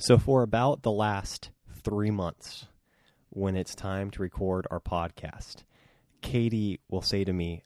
[0.00, 1.50] So, for about the last
[1.82, 2.68] three months,
[3.30, 5.64] when it's time to record our podcast,
[6.22, 7.64] Katie will say to me,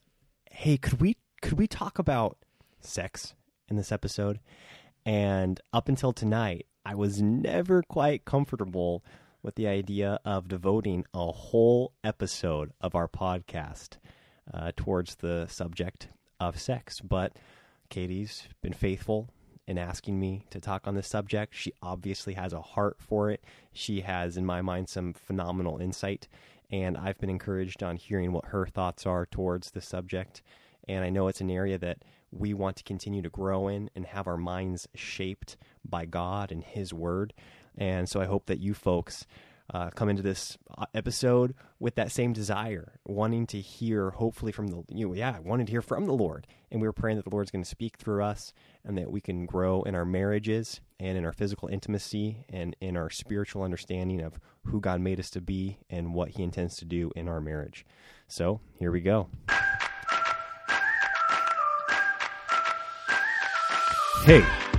[0.50, 2.38] "Hey, could we could we talk about
[2.80, 3.34] sex
[3.68, 4.40] in this episode?"
[5.04, 9.04] And up until tonight, I was never quite comfortable
[9.42, 13.98] with the idea of devoting a whole episode of our podcast
[14.54, 16.08] uh, towards the subject
[16.40, 16.98] of sex.
[17.02, 17.36] But
[17.90, 19.28] Katie's been faithful
[19.66, 21.54] in asking me to talk on this subject.
[21.54, 23.44] She obviously has a heart for it.
[23.72, 26.28] She has, in my mind, some phenomenal insight.
[26.70, 30.42] And I've been encouraged on hearing what her thoughts are towards the subject.
[30.88, 31.98] And I know it's an area that
[32.30, 36.64] we want to continue to grow in and have our minds shaped by God and
[36.64, 37.34] His Word.
[37.76, 39.26] And so I hope that you folks
[39.72, 44.68] uh, come into this uh, episode with that same desire, wanting to hear, hopefully, from
[44.68, 46.46] the, you know, yeah, wanting to hear from the Lord.
[46.70, 48.52] And we were praying that the Lord's going to speak through us
[48.84, 52.96] and that we can grow in our marriages and in our physical intimacy and in
[52.96, 56.84] our spiritual understanding of who God made us to be and what He intends to
[56.84, 57.86] do in our marriage.
[58.28, 59.28] So here we go.
[64.24, 64.44] Hey,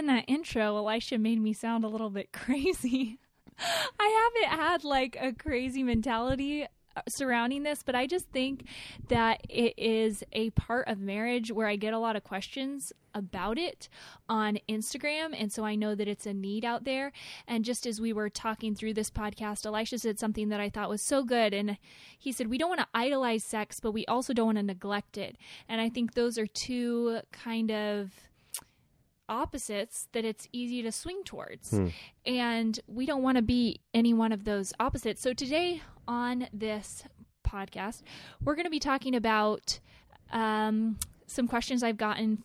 [0.00, 3.20] In that intro, Elisha made me sound a little bit crazy.
[3.98, 6.66] I haven't had like a crazy mentality
[6.96, 8.64] uh, surrounding this, but I just think
[9.08, 13.58] that it is a part of marriage where I get a lot of questions about
[13.58, 13.90] it
[14.28, 15.34] on Instagram.
[15.38, 17.12] And so I know that it's a need out there.
[17.46, 20.88] And just as we were talking through this podcast, Elisha said something that I thought
[20.88, 21.52] was so good.
[21.52, 21.76] And
[22.18, 25.18] he said, We don't want to idolize sex, but we also don't want to neglect
[25.18, 25.36] it.
[25.68, 28.29] And I think those are two kind of
[29.30, 31.70] opposites that it's easy to swing towards.
[31.70, 31.88] Hmm.
[32.26, 35.22] And we don't want to be any one of those opposites.
[35.22, 37.04] So today on this
[37.46, 38.02] podcast,
[38.42, 39.78] we're going to be talking about
[40.32, 42.42] um, some questions I've gotten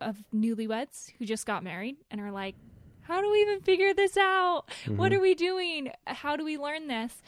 [0.00, 2.54] of newlyweds who just got married and are like,
[3.02, 4.64] how do we even figure this out?
[4.86, 5.90] What are we doing?
[6.06, 7.20] How do we learn this?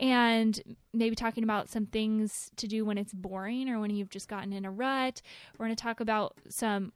[0.00, 0.60] And
[0.92, 4.52] maybe talking about some things to do when it's boring or when you've just gotten
[4.52, 5.22] in a rut.
[5.56, 6.92] We're going to talk about some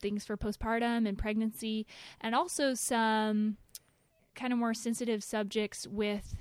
[0.00, 1.86] things for postpartum and pregnancy,
[2.20, 3.56] and also some
[4.34, 6.36] kind of more sensitive subjects with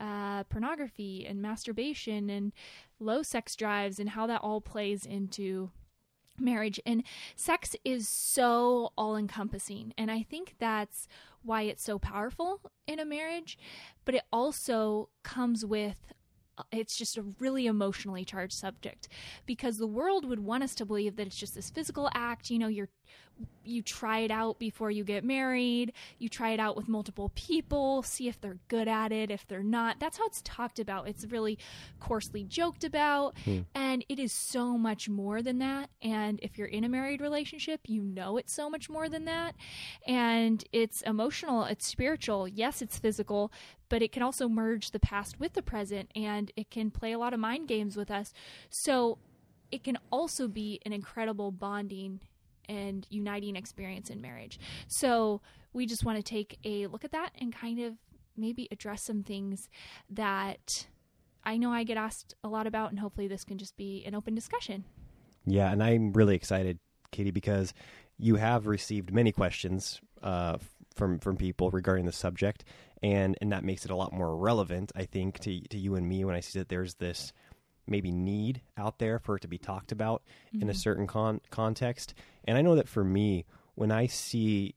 [0.00, 2.52] uh, pornography and masturbation and
[2.98, 5.70] low sex drives and how that all plays into
[6.38, 6.80] marriage.
[6.84, 7.04] And
[7.36, 9.92] sex is so all encompassing.
[9.96, 11.06] And I think that's
[11.42, 13.58] why it's so powerful in a marriage,
[14.04, 16.12] but it also comes with
[16.70, 19.08] it's just a really emotionally charged subject
[19.46, 22.50] because the world would want us to believe that it's just this physical act.
[22.50, 22.88] You know you're
[23.64, 25.92] you try it out before you get married.
[26.18, 29.30] You try it out with multiple people see if they're good at it.
[29.30, 31.08] If they're not that's how it's talked about.
[31.08, 31.58] It's really
[31.98, 33.36] coarsely joked about.
[33.44, 33.60] Hmm.
[33.74, 35.90] And it is so much more than that.
[36.02, 39.54] And if you're in a married relationship you know it's so much more than that.
[40.06, 41.64] And it's emotional.
[41.64, 42.46] It's spiritual.
[42.46, 43.52] Yes it's physical
[43.92, 47.18] but it can also merge the past with the present and it can play a
[47.18, 48.32] lot of mind games with us.
[48.70, 49.18] So
[49.70, 52.20] it can also be an incredible bonding
[52.66, 54.58] and uniting experience in marriage.
[54.88, 55.42] So
[55.74, 57.92] we just want to take a look at that and kind of
[58.34, 59.68] maybe address some things
[60.08, 60.86] that
[61.44, 64.14] I know I get asked a lot about, and hopefully this can just be an
[64.14, 64.86] open discussion.
[65.44, 66.78] Yeah, and I'm really excited,
[67.10, 67.74] Katie, because
[68.16, 70.56] you have received many questions uh,
[70.96, 72.64] from from people regarding the subject,
[73.02, 76.08] and and that makes it a lot more relevant, I think, to to you and
[76.08, 77.32] me when I see that there's this
[77.86, 80.22] maybe need out there for it to be talked about
[80.52, 80.72] in a mm-hmm.
[80.72, 82.14] certain con- context.
[82.44, 83.44] And I know that for me,
[83.74, 84.76] when I see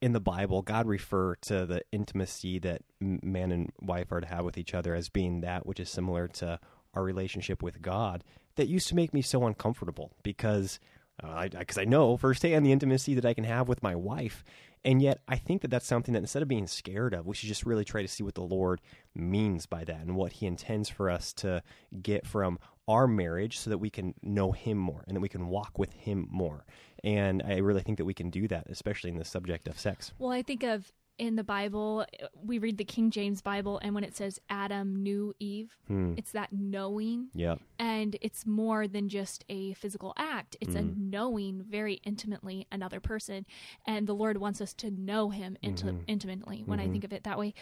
[0.00, 4.44] in the Bible, God refer to the intimacy that man and wife are to have
[4.44, 6.58] with each other as being that which is similar to
[6.94, 8.24] our relationship with God.
[8.56, 10.80] That used to make me so uncomfortable because
[11.22, 14.44] uh, I because I, know firsthand the intimacy that I can have with my wife,
[14.84, 17.48] and yet I think that that's something that instead of being scared of, we should
[17.48, 18.80] just really try to see what the Lord
[19.14, 21.62] means by that and what He intends for us to
[22.02, 22.58] get from
[22.88, 25.92] our marriage so that we can know him more and that we can walk with
[25.92, 26.64] him more.
[27.02, 30.12] And I really think that we can do that, especially in the subject of sex.
[30.18, 32.04] Well, I think of in the Bible,
[32.34, 36.14] we read the King James Bible, and when it says Adam knew Eve, Hmm.
[36.16, 37.60] it's that knowing, Yep.
[37.78, 40.56] and it's more than just a physical act.
[40.60, 40.96] It's a Mm.
[41.10, 43.46] knowing very intimately another person,
[43.86, 46.04] and the Lord wants us to know Him Mhm.
[46.06, 46.62] intimately.
[46.64, 46.92] When I Mhm.
[46.92, 47.54] think of it that way,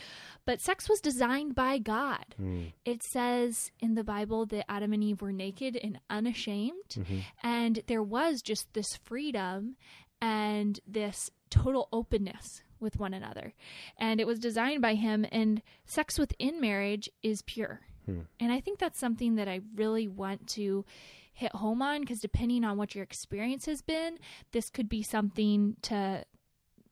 [0.44, 2.34] but sex was designed by God.
[2.36, 2.64] Hmm.
[2.84, 7.22] It says in the Bible that Adam and Eve were naked and unashamed, Mhm.
[7.42, 9.76] and there was just this freedom
[10.20, 13.52] and this total openness with one another.
[13.98, 17.80] And it was designed by him, and sex within marriage is pure.
[18.06, 18.20] Hmm.
[18.38, 20.84] And I think that's something that I really want to
[21.32, 24.18] hit home on because depending on what your experience has been,
[24.52, 26.24] this could be something to,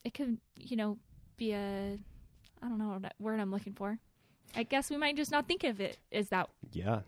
[0.03, 0.99] it could, you know,
[1.37, 1.99] be a,
[2.61, 3.99] I don't know what word I'm looking for.
[4.57, 7.01] I guess we might just not think of it as that Yeah.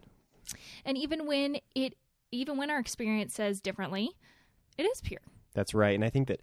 [0.84, 1.94] and even when it
[2.30, 4.10] even when our experience says differently
[4.78, 5.20] it is pure
[5.54, 6.42] That's right, and I think that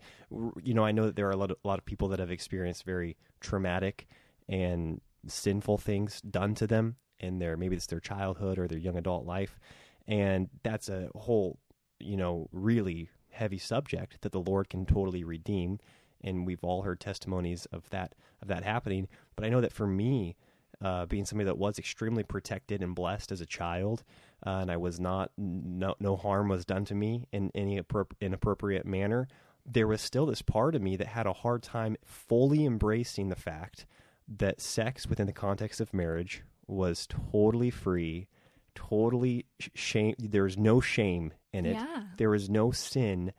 [0.63, 2.19] you know I know that there are a lot of, a lot of people that
[2.19, 4.07] have experienced very traumatic
[4.47, 8.97] and sinful things done to them in their maybe it's their childhood or their young
[8.97, 9.59] adult life,
[10.07, 11.59] and that's a whole
[11.99, 15.79] you know really heavy subject that the Lord can totally redeem,
[16.21, 19.07] and we've all heard testimonies of that of that happening.
[19.35, 20.37] But I know that for me,
[20.81, 24.03] uh, being somebody that was extremely protected and blessed as a child,
[24.45, 27.79] uh, and I was not no no harm was done to me in any
[28.19, 29.27] inappropriate manner.
[29.65, 33.35] There was still this part of me that had a hard time fully embracing the
[33.35, 33.85] fact
[34.27, 38.27] that sex within the context of marriage was totally free,
[38.73, 39.45] totally
[39.75, 40.15] shame.
[40.17, 41.73] There was no shame in it.
[41.73, 43.33] yeah There was no sin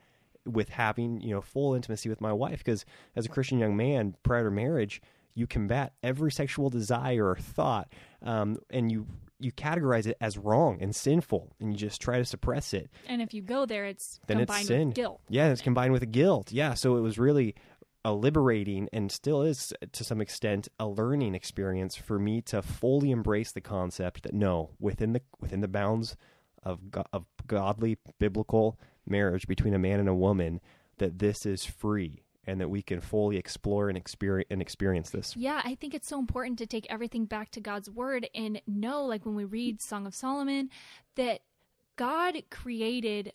[0.45, 2.85] with having you know full intimacy with my wife because
[3.17, 5.01] as a Christian young man prior to marriage,
[5.35, 7.93] you combat every sexual desire or thought,
[8.23, 9.07] um, and you
[9.39, 12.89] you categorize it as wrong and sinful, and you just try to suppress it.
[13.09, 14.89] and if you go there it's Then it's sin.
[14.89, 16.53] with guilt Yeah, it's combined with guilt.
[16.53, 17.55] Yeah, so it was really
[18.05, 23.11] a liberating and still is to some extent a learning experience for me to fully
[23.13, 26.17] embrace the concept that no, within the within the bounds
[26.63, 30.61] of go- of godly biblical marriage between a man and a woman,
[30.99, 35.37] that this is free and that we can fully explore and experience and experience this.
[35.37, 39.05] yeah i think it's so important to take everything back to god's word and know
[39.05, 40.69] like when we read song of solomon
[41.17, 41.41] that
[41.97, 43.33] god created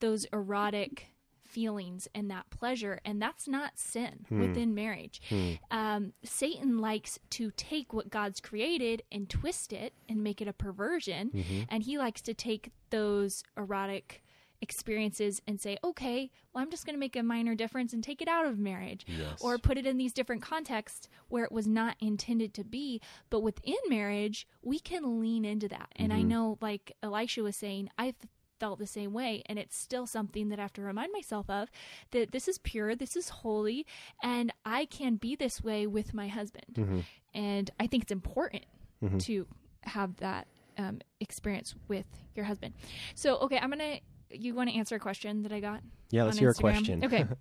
[0.00, 1.06] those erotic
[1.44, 4.40] feelings and that pleasure and that's not sin Hmm.
[4.40, 5.52] within marriage Hmm.
[5.70, 10.52] um, Satan likes to take what God's created and twist it and make it a
[10.52, 11.30] perversion.
[11.30, 11.66] Mhm.
[11.68, 14.24] And he likes to take those erotic
[14.62, 18.20] experiences and say, okay, well, I'm just going to make a minor difference and take
[18.22, 19.04] it out of marriage.
[19.06, 19.40] Yes.
[19.40, 23.00] Or put it in these different contexts where it was not intended to be.
[23.30, 25.88] But within marriage, we can lean into that.
[25.96, 26.26] And I Mhm.
[26.28, 28.16] know, like Elisha was saying, I've
[28.58, 29.42] felt the same way.
[29.46, 31.68] And it's still something that I have to remind myself of
[32.12, 33.84] that this is pure, this is holy,
[34.22, 36.64] and I can be this way with my husband.
[36.72, 37.04] Mhm.
[37.34, 38.64] And I think it's important
[39.02, 39.20] Mhm.
[39.24, 39.46] to
[39.82, 40.48] have that
[40.78, 42.04] um, experience with
[42.34, 42.74] your husband.
[43.14, 44.00] So, okay, I'm going to,
[44.30, 45.80] you want to answer a question that I got?
[46.10, 47.04] Yeah, let's hear a question.
[47.04, 47.26] Okay.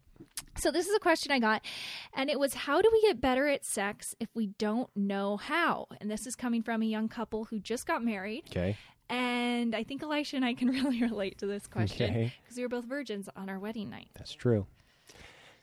[0.58, 1.66] So this is a question I got,
[2.14, 5.88] and it was, "How do we get better at sex if we don't know how?"
[6.00, 8.78] And this is coming from a young couple who just got married, Okay.
[9.10, 12.34] and I think Elisha and I can really relate to this question Okay.
[12.42, 14.08] because we were both virgins on our wedding night.
[14.16, 14.66] That's true.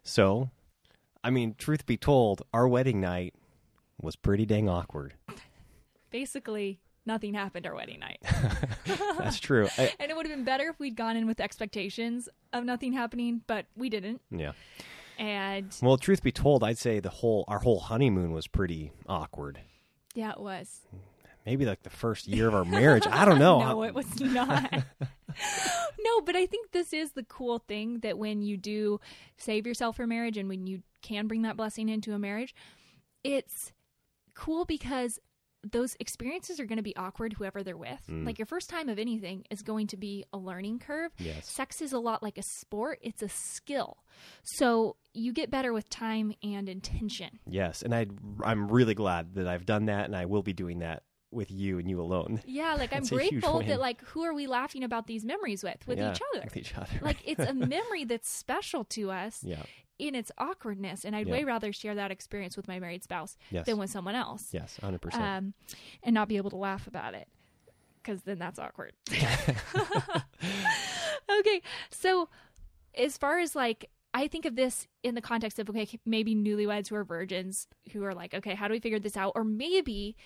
[0.03, 0.51] So,
[1.25, 3.35] I mean, truth be told, our wedding night
[4.01, 5.15] was pretty dang awkward.
[6.11, 8.21] Basically, nothing happened our wedding night,
[9.19, 9.69] That's true.
[9.79, 12.93] I, and it would have been better if we'd gone in with expectations of nothing
[12.93, 14.21] happening, but we didn't.
[14.31, 14.53] yeah.
[15.19, 19.61] And Well, truth be told, I'd say the whole our whole honeymoon was pretty awkward.
[20.15, 20.81] yeah, it was.
[21.45, 23.07] Maybe like the first year of our marriage.
[23.07, 23.59] I don't know.
[23.61, 24.73] no, it was not.
[24.73, 29.01] no, but I think this is the cool thing that when you do
[29.37, 32.55] save yourself for marriage and when you can bring that blessing into a marriage,
[33.25, 33.73] it's
[34.35, 35.19] cool because
[35.71, 38.03] those experiences are going to be awkward whoever they're with.
[38.09, 38.27] Mm.
[38.27, 41.13] Like your first time of anything is going to be a learning curve.
[41.19, 41.49] Yes.
[41.49, 43.99] Sex is a lot like a sport, it's a skill.
[44.43, 47.39] So you get better with time and intention.
[47.47, 48.07] Yes, and I
[48.45, 51.03] I'm really glad that I've done that, and I will be doing that
[51.33, 52.41] with you and you alone.
[52.47, 55.25] Yeah, like I'm That's a huge grateful that like who are we laughing about these
[55.25, 55.79] memories with?
[55.87, 56.45] With Yeah, each other.
[56.45, 56.99] With each other.
[57.01, 59.63] like it's a memory that's special to us yeah.
[59.99, 61.33] in its awkwardness and i'd Yeah.
[61.33, 63.67] way rather share that experience with my married spouse Yes.
[63.67, 64.79] than with someone else Yes.
[64.83, 65.23] Hundred percent.
[65.23, 65.55] um,
[66.03, 67.29] and not be able to laugh about it
[68.03, 68.93] because then that's awkward
[71.31, 72.29] okay so
[72.95, 76.89] as far as like i think of this in the context of okay maybe newlyweds
[76.89, 80.17] who are virgins who are like okay how do we figure this out or maybe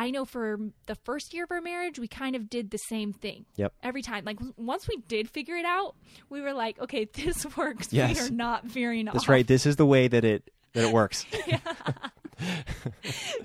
[0.00, 3.12] I know for the first year of our marriage, we kind of did the same
[3.12, 3.44] thing.
[3.56, 3.74] Yep.
[3.82, 4.24] Every time.
[4.24, 5.94] Like once we did figure it out,
[6.30, 7.92] we were like, okay, this works.
[7.92, 8.18] Yes.
[8.18, 9.12] We are not veering off.
[9.12, 9.46] That's right.
[9.46, 11.26] This is the way that it that it works.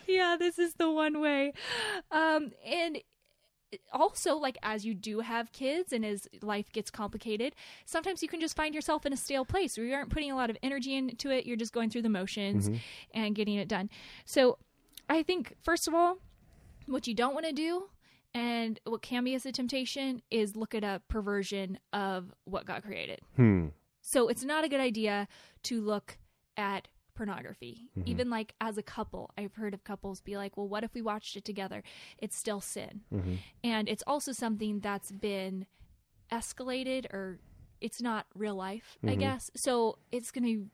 [0.07, 1.51] yeah, this is the one way.
[2.09, 2.99] Um, and
[3.91, 8.39] also, like, as you do have kids and as life gets complicated, sometimes you can
[8.39, 10.95] just find yourself in a stale place where you aren't putting a lot of energy
[10.95, 11.45] into it.
[11.45, 12.69] You're just going through the motions
[13.13, 13.89] and getting it done.
[14.23, 14.57] So,
[15.09, 16.19] I think, first of all,
[16.87, 17.89] what you don't want to do
[18.33, 22.83] and what can be as a temptation is look at a perversion of what God
[22.83, 23.21] created.
[23.35, 23.67] Hmm.
[24.01, 25.27] So it's not a good idea
[25.63, 26.17] to look
[26.57, 27.89] at pornography.
[27.97, 28.09] Mm-hmm.
[28.09, 31.01] Even like as a couple, I've heard of couples be like, well, what if we
[31.01, 31.81] watched it together?
[32.17, 33.01] It's still sin.
[33.13, 33.35] Mm-hmm.
[33.63, 35.65] And it's also something that's been
[36.31, 37.39] escalated or
[37.81, 39.19] it's not real life, I mm-hmm.
[39.19, 39.49] guess.
[39.55, 40.65] So it's going to,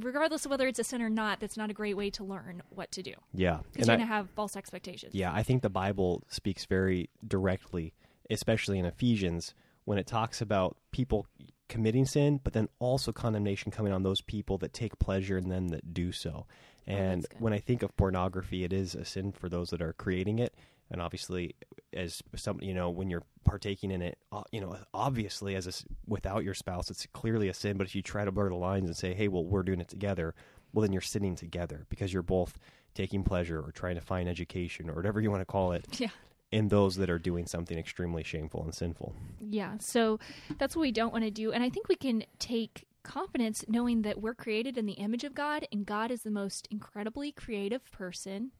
[0.00, 2.62] regardless of whether it's a sin or not, that's not a great way to learn
[2.70, 3.58] what to do Yeah.
[3.72, 5.14] because And you're going to have false expectations.
[5.14, 7.92] Yeah, I think the Bible speaks very directly,
[8.30, 11.26] especially in Ephesians, when it talks about people
[11.68, 15.68] committing sin, but then also condemnation coming on those people that take pleasure in them
[15.68, 16.46] that do so.
[16.46, 16.46] Oh,
[16.86, 17.40] and that's good.
[17.40, 20.54] when I think of pornography, it is a sin for those that are creating it.
[20.92, 21.56] And obviously,
[21.94, 24.18] as some, you know, when you're partaking in it,
[24.52, 25.72] you know, obviously, as a
[26.06, 27.78] without your spouse, it's clearly a sin.
[27.78, 29.88] But if you try to blur the lines and say, "Hey, well, we're doing it
[29.88, 30.34] together,"
[30.72, 32.58] well, then you're sinning together because you're both
[32.94, 36.10] taking pleasure or trying to find education or whatever you want to call it Yeah.
[36.50, 39.14] in those that are doing something extremely shameful and sinful.
[39.40, 40.20] Yeah, so
[40.58, 41.52] that's what we don't want to do.
[41.52, 45.34] And I think we can take confidence knowing that we're created in the image of
[45.34, 48.52] God and God is the most incredibly creative person.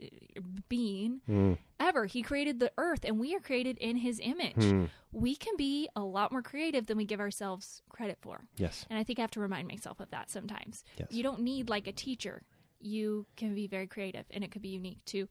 [0.00, 1.54] A uh, being hmm.
[1.78, 2.06] ever.
[2.06, 4.62] He created the earth and we are created in his image.
[4.62, 4.84] Hmm.
[5.12, 8.44] We can be a lot more creative than we give ourselves credit for.
[8.56, 8.86] Yes.
[8.88, 10.84] And I think I have to remind myself of that sometimes.
[10.98, 11.08] Yes.
[11.10, 12.42] You don't need like a teacher.
[12.80, 15.28] You can be very creative and it could be unique to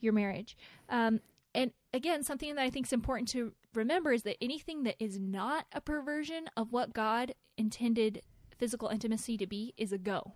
[0.00, 0.56] your marriage.
[0.88, 1.20] Um,
[1.54, 5.18] and again, something that I think is important to remember is that anything that is
[5.18, 8.22] not a perversion of what God intended
[8.56, 10.34] physical intimacy to be is a go.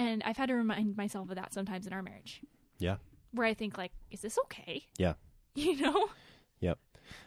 [0.00, 2.40] And I've had to remind myself of that sometimes in our marriage,
[2.78, 2.96] Yeah.
[3.32, 4.86] where I think like, is this okay?
[4.98, 5.14] Yeah.
[5.54, 6.08] You know?
[6.60, 6.78] Yep.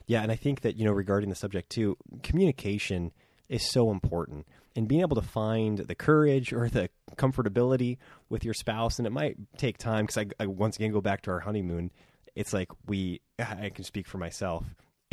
[0.08, 3.12] Yeah, and I think that, you know, regarding the subject too, communication
[3.50, 4.48] is so important.
[4.76, 7.98] And being able to find the courage or the comfortability
[8.30, 11.22] with your spouse, and it might take time because I, I once again go back
[11.24, 11.92] to our honeymoon.
[12.34, 14.66] It's like we, I can speak for myself.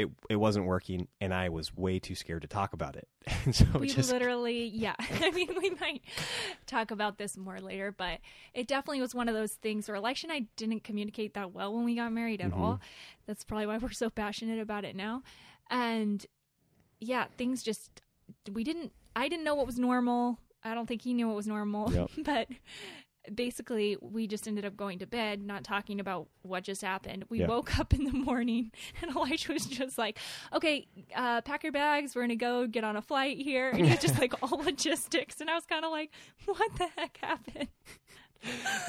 [0.02, 3.08] It, it wasn't working, and I was way too scared to talk about it.
[3.44, 4.94] And so we just literally yeah.
[5.20, 6.02] I mean we might
[6.66, 8.18] talk about this more later but
[8.54, 11.72] it definitely was one of those things where Elisha and i didn't communicate that well
[11.72, 12.60] when we got married at mm-hmm.
[12.60, 12.80] all.
[13.26, 15.22] That's probably why we're so passionate about it now.
[15.70, 16.24] And
[17.00, 18.02] yeah things just
[18.52, 20.38] we didn't i didn't know what was normal.
[20.62, 22.10] I don't think he knew what was normal Yep.
[22.24, 22.48] but
[23.34, 27.24] basically we just ended up going to bed not talking about what just happened.
[27.28, 27.48] We Yeah.
[27.48, 28.70] woke up in the morning
[29.02, 30.18] and Elisha was just like
[30.52, 32.14] okay uh, pack your bags.
[32.14, 33.70] We're gonna go get on a flight here.
[33.70, 35.40] And he just like all logistics.
[35.40, 36.10] And i was kind of like
[36.46, 37.68] what the heck happened?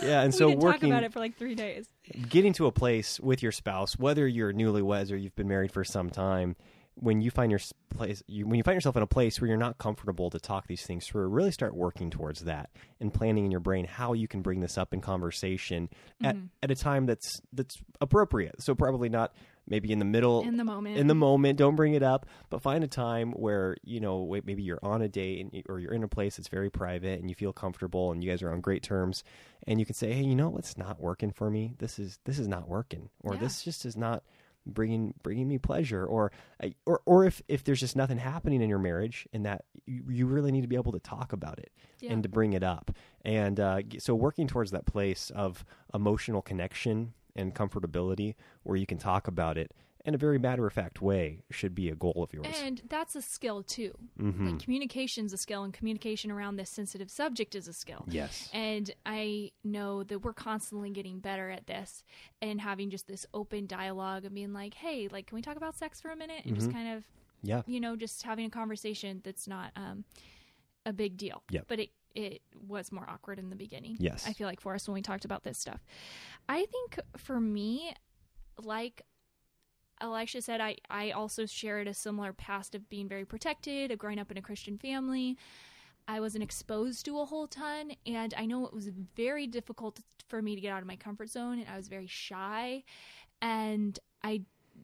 [0.02, 1.86] Yeah, and we so didn't working talk about it for like three days.
[2.30, 5.84] getting to a place with your spouse, whether you're newlyweds or you've been married for
[5.84, 6.56] some time,
[6.96, 9.58] when you find your place, you, when you find yourself in a place where you're
[9.58, 12.70] not comfortable to talk these things through, really start working towards that
[13.00, 15.90] and planning in your brain how you can bring this up in conversation
[16.24, 16.46] at, Mm-hmm.
[16.64, 18.62] at a time that's that's appropriate.
[18.62, 19.34] So probably not
[19.68, 22.62] maybe in the middle in the moment in the moment don't bring it up but
[22.64, 26.04] find a time where you know maybe you're on a date and, or you're in
[26.04, 28.82] a place that's very private and you feel comfortable and you guys are on great
[28.82, 29.24] terms
[29.68, 32.40] and you can say hey you know what's not working for me this is this
[32.40, 33.42] is not working or Yeah.
[33.42, 34.24] this just is not
[34.66, 36.32] bringing bringing me pleasure or
[36.86, 40.26] or or if if there's just nothing happening in your marriage and that you, you
[40.28, 42.14] really need to be able to talk about it Yeah.
[42.14, 42.92] and to bring it up
[43.26, 48.98] and uh, so working towards that place of emotional connection and comfortability where you can
[49.00, 49.72] talk about it
[50.06, 52.48] in a very matter of fact way should be a goal of yours.
[52.64, 54.52] and that's a skill too Mhm.
[54.52, 58.50] like communication's a skill and communication around this sensitive subject is a skill yes.
[58.54, 62.04] And I know that we're constantly getting better at this
[62.42, 65.76] and having just this open dialogue and being like, hey, like, can we talk about
[65.76, 66.42] sex for a minute?
[66.46, 66.56] And Mm-hmm.
[66.56, 67.04] just kind of,
[67.44, 67.62] Yeah.
[67.68, 70.04] you know, just having a conversation that's not um,
[70.86, 71.44] a big deal.
[71.52, 71.62] Yeah.
[71.68, 73.98] But it, it was more awkward in the beginning.
[74.00, 74.28] Yes.
[74.28, 75.80] I feel like for us when we talked about this stuff.
[76.50, 77.94] I think for me,
[78.64, 79.04] like
[80.02, 84.20] Elisha said, I, I also shared a similar past of being very protected, of growing
[84.20, 85.38] up in a Christian family.
[86.08, 90.42] I wasn't exposed to a whole ton, and I know it was very difficult for
[90.42, 92.84] me to get out of my comfort zone, and I was very shy.
[93.42, 94.42] And I,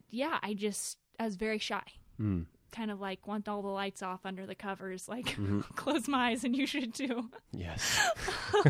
[0.10, 1.84] yeah, I just, I was very shy.
[2.22, 2.46] Mm.
[2.72, 5.38] Kind of like want all the lights off under the covers, like
[5.76, 7.30] close my eyes, and you should too.
[7.52, 8.00] Yes.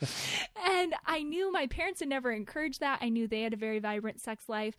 [0.66, 3.00] and I knew my parents had never encouraged that.
[3.02, 4.76] I knew they had a very vibrant sex life.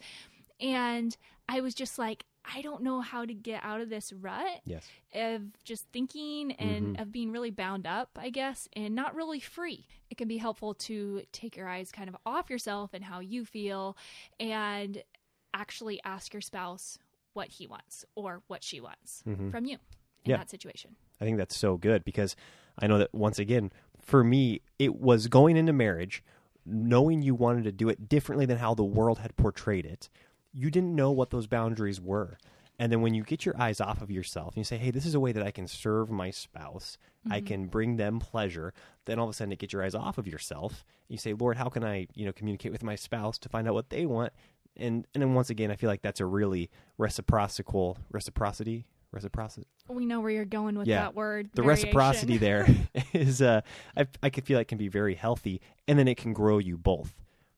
[0.60, 1.16] And
[1.48, 4.88] I was just like, I don't know how to get out of this rut Yes.
[5.14, 7.02] of just thinking and mm-hmm.
[7.02, 9.88] of being really bound up, I guess, and not really free.
[10.10, 13.46] It can be helpful to take your eyes kind of off yourself and how you
[13.46, 13.98] feel
[14.40, 15.02] and
[15.54, 17.00] actually ask your spouse
[17.34, 19.50] what he wants or what she wants mm-hmm.
[19.50, 19.78] from you
[20.24, 20.38] in Yeah.
[20.38, 20.96] that situation.
[21.20, 22.36] I think that's so good because
[22.78, 23.72] I know that once again,
[24.02, 26.24] for me, it was going into marriage,
[26.66, 30.10] knowing you wanted to do it differently than how the world had portrayed it.
[30.58, 32.38] You didn't know what those boundaries were.
[32.80, 35.06] And then when you get your eyes off of yourself and you say, hey, this
[35.06, 36.98] is a way that I can serve my spouse,
[37.30, 38.74] I can bring them pleasure,
[39.06, 40.84] then all of a sudden it gets your eyes off of yourself.
[41.08, 43.74] You say, Lord, how can I, you know, communicate with my spouse to find out
[43.74, 44.34] what they want?
[44.78, 50.06] And and then once again, I feel like that's a really reciprocal reciprocity, reciprocity, We
[50.06, 51.02] know where you're going with Yeah.
[51.02, 51.50] that word.
[51.54, 51.88] the variation.
[51.88, 52.68] reciprocity there
[53.14, 53.62] is uh
[53.96, 56.78] I, I could feel like can be very healthy and then it can grow you
[56.78, 57.14] both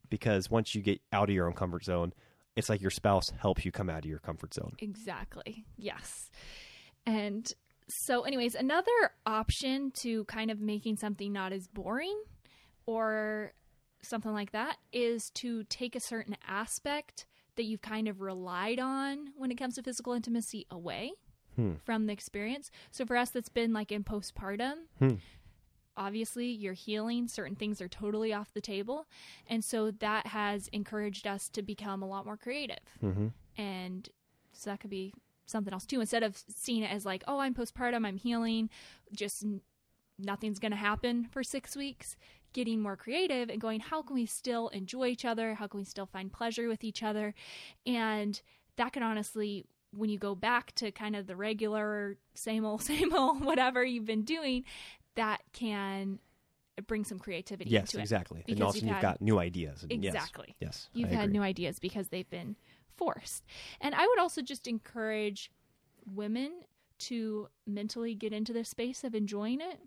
[0.10, 2.13] because once you get out of your own comfort zone
[2.58, 5.66] it's like your spouse helps you come out of your comfort zone Exactly.
[5.78, 6.30] Yes.
[7.06, 7.50] And
[7.88, 8.92] so, anyways, another
[9.26, 12.22] option to kind of making something not as boring
[12.86, 13.54] or
[14.02, 19.28] something like that is to take a certain aspect that you've kind of relied on
[19.38, 21.12] when it comes to physical intimacy away
[21.56, 21.74] Hmm.
[21.86, 22.70] from the experience.
[22.92, 24.74] So, for us, that's been like in postpartum.
[25.00, 25.16] Hmm.
[25.98, 27.27] Obviously, you're healing.
[27.27, 29.08] Certain things are totally off the table.
[29.50, 33.27] And so that has encouraged us to become a lot more creative mm-hmm.
[33.58, 34.10] and
[34.54, 35.13] so that could be
[35.46, 38.70] something else too instead of seeing it as like oh i'm postpartum i'm healing
[39.13, 39.62] just n-
[40.20, 42.16] nothing's going to happen for six weeks
[42.54, 45.86] getting more creative and going how can we still enjoy each other how can we
[45.86, 47.34] still find pleasure with each other
[47.86, 48.42] and
[48.77, 53.13] that can honestly when you go back to kind of the regular same old same
[53.13, 54.63] old whatever you've been doing
[55.17, 56.17] that can
[56.88, 59.83] bring some creativity yes into it exactly and also you've you've had- got new ideas
[59.89, 60.55] and yes, Exactly.
[60.62, 61.33] yes You've I had agree.
[61.33, 62.55] new ideas because they've been
[62.95, 63.43] forced.
[63.81, 65.51] And I would also just encourage
[66.12, 66.51] women
[67.00, 69.79] to mentally get into the space of enjoying it.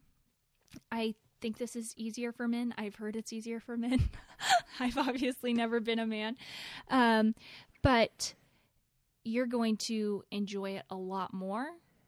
[0.93, 2.73] I think this is easier for men.
[2.79, 4.09] I've heard it's easier for men.
[4.81, 6.37] I've obviously never been a man.
[6.89, 7.35] Um,
[7.83, 8.35] but
[9.25, 11.67] you're going to enjoy it a lot more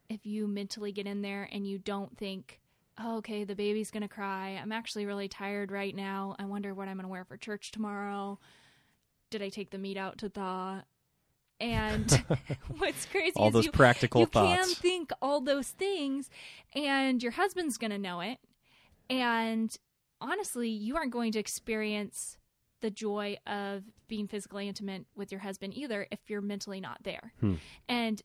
[0.08, 2.60] if you mentally get in there and you don't think,
[2.98, 4.58] oh, okay, the baby's going to cry.
[4.60, 6.36] I'm actually really tired right now.
[6.38, 8.38] I wonder what I'm going to wear for church tomorrow.
[9.30, 10.82] Did I take the meat out to thaw?
[11.60, 12.10] And
[12.78, 16.28] what's crazy all is those you, practical you thoughts can think all those things,
[16.74, 18.38] and your husband's going to know it.
[19.08, 19.74] And
[20.20, 22.36] honestly, you aren't going to experience
[22.80, 27.32] the joy of being physically intimate with your husband either if you're mentally not there.
[27.40, 27.54] Hmm.
[27.88, 28.20] And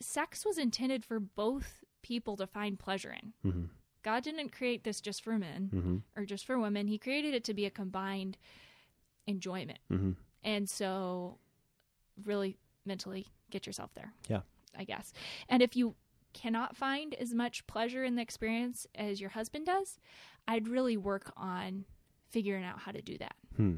[0.00, 3.32] sex was intended for both people to find pleasure in.
[3.50, 3.64] mm-hmm.
[4.02, 5.96] God didn't create this just for men Mm-hmm.
[6.16, 6.86] or just for women.
[6.86, 8.38] He created it to be a combined
[9.26, 9.80] enjoyment.
[9.90, 10.12] Mm-hmm.
[10.44, 11.38] And so,
[12.24, 14.12] really mentally get yourself there.
[14.28, 14.42] Yeah.
[14.78, 15.12] I guess.
[15.48, 15.96] And if you
[16.34, 19.98] cannot find as much pleasure in the experience as your husband does,
[20.46, 21.84] I'd really work on
[22.30, 23.34] figuring out how to do that.
[23.56, 23.76] Hmm.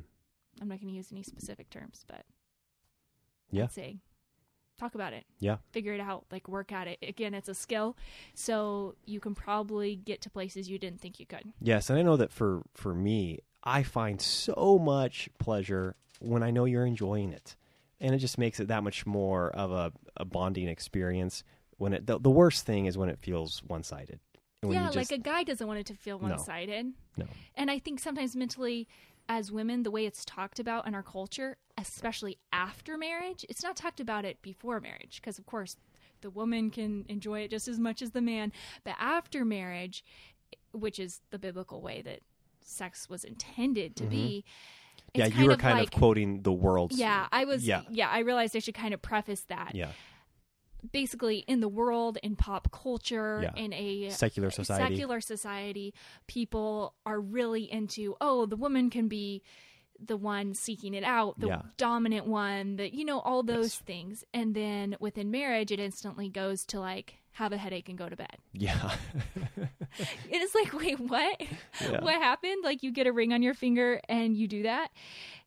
[0.61, 2.25] I'm not going to use any specific terms, but
[3.51, 3.65] Yeah.
[3.65, 4.01] I'd say
[4.79, 5.25] talk about it.
[5.41, 5.57] Yeah.
[5.73, 6.99] Figure it out, like work at it.
[7.03, 7.97] Again, it's a skill.
[8.35, 11.53] So you can probably get to places you didn't think you could.
[11.61, 16.51] Yes, and I know that for for me, I find so much pleasure when I
[16.51, 17.57] know you're enjoying it,
[18.01, 21.45] and it just makes it that much more of a, a bonding experience.
[21.77, 24.21] When it the, the worst thing is when it feels one sided.
[24.67, 26.93] yeah, like a guy doesn't want it to feel one sided.
[27.17, 28.89] no, And I think sometimes mentally,
[29.29, 33.77] as women, the way it's talked about in our culture, especially after marriage, it's not
[33.77, 35.77] talked about it before marriage because, of course,
[36.21, 38.53] the woman can enjoy it just as much as the man.
[38.85, 40.05] But after marriage,
[40.73, 42.21] which is the biblical way that
[42.63, 44.45] sex was intended to be,
[45.15, 45.21] mm-hmm.
[45.21, 46.93] yeah, you were of kind like, of quoting the world.
[46.93, 47.67] Yeah, I was.
[47.67, 47.83] Yeah.
[47.91, 48.09] Yeah.
[48.09, 49.75] I realized I should kind of preface that.
[49.75, 49.93] yeah,
[50.93, 53.63] Basically, in the world, in pop culture, Yeah.
[53.63, 54.95] in a secular society.
[54.95, 55.93] secular society,
[56.27, 59.43] people are really into, oh, the woman can be
[60.01, 61.63] the one seeking it out, the Yeah.
[61.77, 63.79] dominant one, that you know, all those Yes.
[63.81, 64.25] things.
[64.33, 68.15] And then within marriage, it instantly goes to like have a headache and go to
[68.17, 68.37] bed.
[68.53, 68.97] Yeah,
[70.31, 71.41] It is like, wait, what?
[71.81, 72.01] Yeah.
[72.03, 72.63] What happened?
[72.63, 74.91] Like you get a ring on your finger and you do that,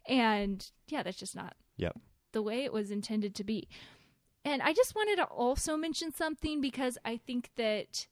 [0.06, 1.98] and yeah, that's just not yep.
[2.34, 3.70] the way it was intended to be.
[4.44, 8.08] And I just wanted to also mention something because I think that,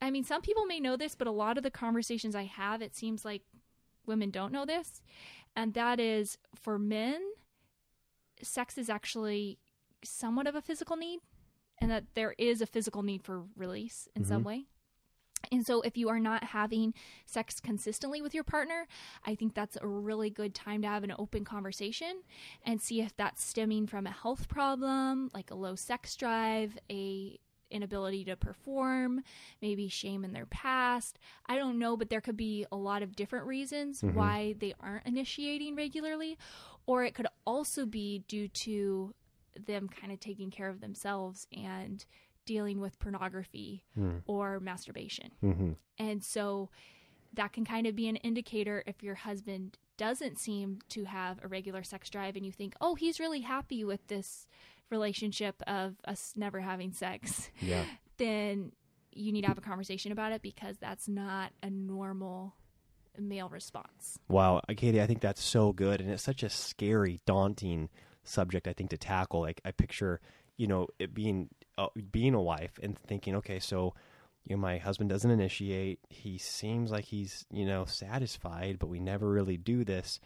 [0.00, 2.80] I mean, some people may know this, but a lot of the conversations I have,
[2.80, 3.42] it seems like
[4.06, 5.02] women don't know this.
[5.56, 7.20] And that is for men,
[8.40, 9.58] sex is actually
[10.04, 11.20] somewhat of a physical need,
[11.78, 14.48] and that there is a physical need for release in some mm-hmm.
[14.48, 14.66] way.
[15.52, 16.94] And so, if you are not having
[17.26, 18.88] sex consistently with your partner,
[19.24, 22.22] I think that's a really good time to have an open conversation
[22.64, 27.38] and see if that's stemming from a health problem, like a low sex drive, a
[27.72, 29.22] inability to perform,
[29.60, 31.18] maybe shame in their past.
[31.46, 34.16] I don't know, but there could be a lot of different reasons mm-hmm.
[34.16, 36.38] why they aren't initiating regularly.
[36.86, 39.14] Or it could also be due to
[39.66, 42.04] them kind of taking care of themselves and
[42.44, 43.84] dealing with pornography
[44.26, 45.30] or masturbation.
[45.42, 45.72] Mm-hmm.
[45.98, 46.70] And so
[47.34, 51.48] that can kind of be an indicator if your husband doesn't seem to have a
[51.48, 54.46] regular sex drive and you think, oh, he's really happy with this
[54.90, 57.84] relationship of us never having sex, Yeah.
[58.18, 58.72] then
[59.14, 62.54] you need to have a conversation about it because that's not a normal
[63.18, 64.18] male response.
[64.28, 67.90] Wow, uh, Katie, I think that's so good, and it's such a scary, daunting
[68.24, 68.66] subject.
[68.66, 69.40] I think to tackle.
[69.40, 70.20] Like I picture,
[70.56, 73.94] you know, it being uh, being a wife and thinking, okay, so
[74.44, 76.00] you know, my husband doesn't initiate.
[76.08, 80.20] He seems like he's you know satisfied, but we never really do this.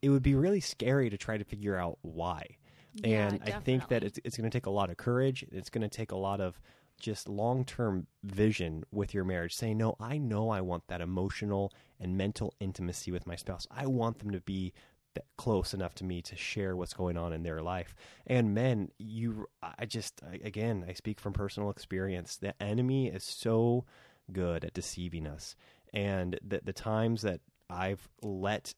[0.00, 2.56] It would be really scary to try to figure out why.
[2.94, 5.44] Yeah, and I think that it's it's going to take a lot of courage.
[5.50, 6.60] It's going to take a lot of
[7.00, 9.54] just long term vision with your marriage.
[9.54, 13.66] Saying, no, I know I want that emotional and mental intimacy with my spouse.
[13.70, 14.74] I want them to be
[15.14, 17.94] that close enough to me to share what's going on in their life.
[18.26, 22.36] And men, you, I just, again, I speak from personal experience.
[22.36, 23.84] The enemy is so
[24.32, 25.56] good at deceiving us.
[25.92, 28.74] And the, the times that I've let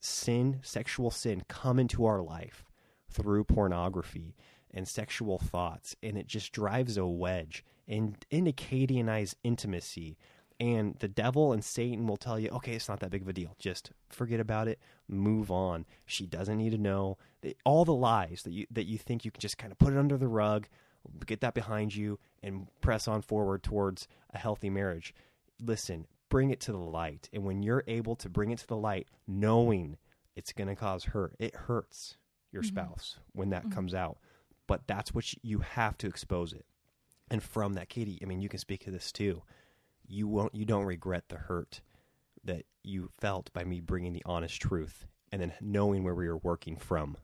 [0.00, 2.64] sin, sexual sin, come into our life
[3.10, 4.36] through pornography
[4.72, 8.52] and sexual thoughts, and it just drives a wedge in, into
[9.08, 10.18] I's intimacy.
[10.60, 13.32] And the devil and Satan will tell you, okay, it's not that big of a
[13.32, 13.54] deal.
[13.60, 14.80] Just forget about it.
[15.06, 15.86] Move on.
[16.04, 17.16] She doesn't need to know.
[17.64, 19.98] All the lies that you that you think you can just kind of put it
[19.98, 20.66] under the rug,
[21.26, 25.14] get that behind you, and press on forward towards a healthy marriage.
[25.60, 27.28] Listen, bring it to the light.
[27.32, 29.96] And when you're able to bring it to the light, knowing
[30.34, 32.16] it's going to cause hurt, it hurts
[32.50, 32.76] your mm-hmm.
[32.76, 33.72] spouse when that mm-hmm.
[33.72, 34.18] comes out.
[34.66, 36.66] But that's what you, you have to expose it.
[37.30, 39.42] And from that, Katie, I mean, you can speak to this too.
[40.08, 41.80] You won't, you don't regret the hurt
[42.44, 46.38] that you felt by me bringing the honest truth and then knowing where we were
[46.38, 47.16] working from.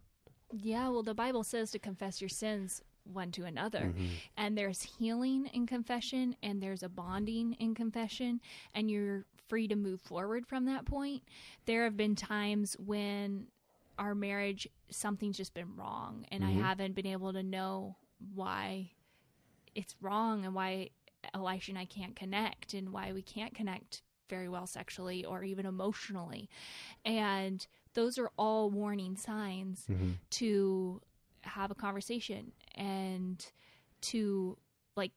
[0.53, 3.81] Yeah, well, the Bible says to confess your sins one to another.
[3.81, 4.07] Mm-hmm.
[4.37, 8.41] And there's healing in confession and there's a bonding in confession,
[8.75, 11.23] and you're free to move forward from that point.
[11.67, 13.49] There have been times when
[13.99, 16.59] our marriage, something's just been wrong, and Mm-hmm.
[16.59, 17.97] I haven't been able to know
[18.35, 18.91] why
[19.75, 20.91] it's wrong and why
[21.33, 25.67] Elisha and I can't connect and why we can't connect very well sexually or even
[25.67, 26.49] emotionally.
[27.05, 29.87] And those are all warning signs
[30.31, 31.01] to
[31.43, 33.45] have a conversation and
[34.01, 34.57] to
[34.97, 35.13] like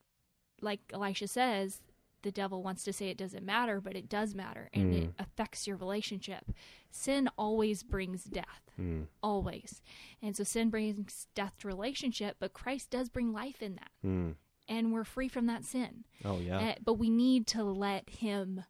[0.62, 1.82] like Elisha says
[2.24, 5.66] the devil wants to say it doesn't matter but it does matter and it affects
[5.68, 6.52] your relationship
[6.92, 9.08] sin always brings death Mm.
[9.24, 9.82] always
[10.22, 14.36] and so sin brings death to relationship but christ does bring life in that Mm.
[14.68, 18.64] And we're free from that sin Oh yeah, Uh, but we need to let him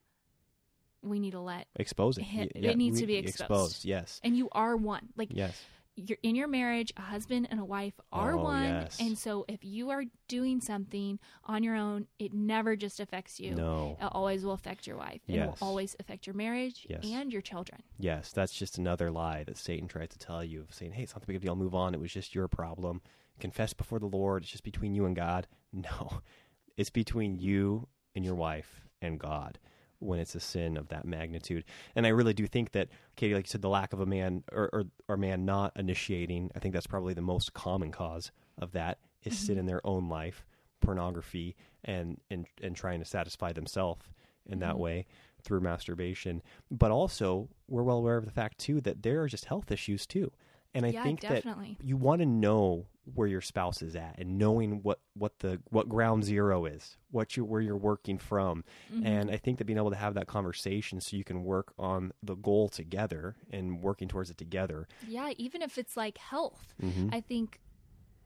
[1.02, 2.26] we need to let expose it.
[2.34, 3.86] It- yeah, it needs we- to be exposed.
[3.86, 5.64] Yes, and you are one like yes.
[5.96, 8.98] you're in your marriage a husband and a wife are Oh, one yes.
[9.00, 13.56] and so if you are doing something on your own it never just affects you
[13.56, 13.98] No.
[14.02, 15.60] it always will affect your wife and it Yes.
[15.62, 17.04] will always affect your marriage Yes.
[17.06, 20.74] and your children Yes, that's just another lie that Satan tries to tell you of
[20.74, 21.56] saying, "Hey, it's not the big deal.
[21.56, 21.94] Move on.
[21.96, 23.02] It was just your problem.
[23.40, 24.44] Confess before the Lord.
[24.44, 26.22] It's just between you and God." No,
[26.78, 29.60] it's between you and your wife and God
[30.00, 31.64] when it's a sin of that magnitude.
[31.96, 34.44] And I really do think that, Katie, like you said, the lack of a man
[34.52, 38.72] or or, or man not initiating, I think that's probably the most common cause of
[38.74, 39.46] that is mm-hmm.
[39.46, 40.46] sin in their own life,
[40.82, 44.06] pornography, and and and trying to satisfy themselves
[44.46, 44.82] in that mm-hmm.
[44.82, 45.06] way
[45.44, 46.42] through masturbation.
[46.70, 50.06] But also, we're well aware of the fact too that there are just health issues
[50.06, 50.32] too.
[50.74, 51.78] And I Yeah, think definitely.
[51.80, 55.60] that you want to know where your spouse is at and knowing what, what the
[55.70, 58.64] what ground zero is, what you where you're working from.
[58.94, 59.06] Mm-hmm.
[59.08, 62.12] And I think that being able to have that conversation so you can work on
[62.22, 64.88] the goal together and working towards it together.
[65.08, 67.10] yeah even if it's like health Mm-hmm.
[67.14, 67.60] i think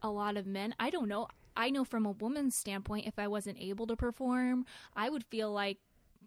[0.02, 3.28] a lot of men i don't know i know from a woman's standpoint if i
[3.28, 5.78] wasn't able to perform i would feel like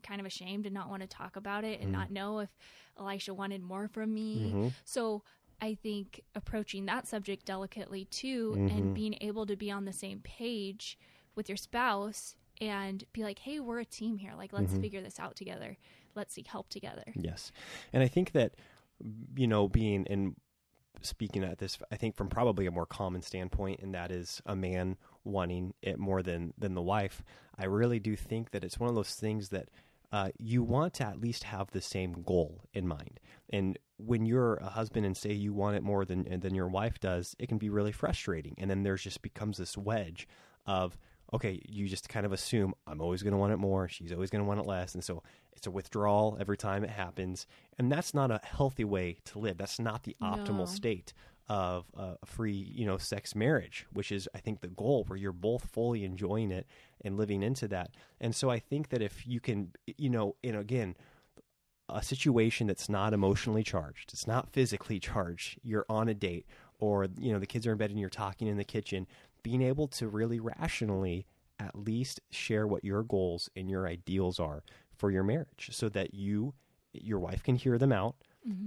[0.03, 2.01] kind of ashamed and not want to talk about it and mm-hmm.
[2.01, 2.51] not know if
[2.99, 4.69] elisha wanted more from me mm-hmm.
[4.85, 5.23] so
[5.61, 8.95] i think approaching that subject delicately too and mm-hmm.
[8.95, 10.99] being able to be on the same page
[11.35, 14.83] with your spouse and be like hey we're a team here like let's mm-hmm.
[14.83, 15.77] figure this out together
[16.15, 17.53] let's seek help together Yes.
[17.93, 18.55] And I think that,
[19.37, 20.37] you know, being in
[21.01, 24.55] speaking at this, I think from probably a more common standpoint, and that is a
[24.55, 27.23] man wanting it more than than the wife.
[27.59, 29.69] I really do think that it's one of those things that
[30.15, 33.19] uh, you want to at least have the same goal in mind.
[33.51, 37.01] And when you're a husband and say you want it more than than your wife
[37.01, 38.55] does, it can be really frustrating.
[38.59, 40.29] And then there's just becomes this wedge
[40.67, 40.97] of
[41.33, 44.31] okay, you just kind of assume I'm always going to want it more, she's always
[44.31, 47.47] going to want it less, and so it's a withdrawal every time it happens,
[47.77, 49.57] and that's not a healthy way to live.
[49.59, 50.65] That's not the optimal No.
[50.67, 51.13] state
[51.49, 55.33] of a free, you know, sex marriage, which is I think the goal where you're
[55.33, 56.67] both fully enjoying it
[57.03, 57.91] and living into that.
[58.21, 60.97] And so I think that if you can, you know, and again,
[61.89, 66.47] a situation that's not emotionally charged, it's not physically charged, you're on a date
[66.79, 69.07] or you know the kids are in bed and you're talking in the kitchen,
[69.43, 71.27] being able to really rationally
[71.59, 74.65] at least share what your goals and your ideals are
[74.97, 76.55] for your marriage so that you
[76.93, 78.17] your wife can hear them out